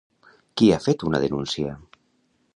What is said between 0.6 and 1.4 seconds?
Qui ha fet una